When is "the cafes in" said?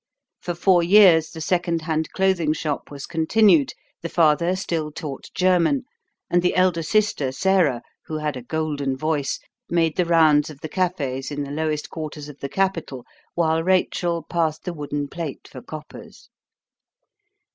10.61-11.43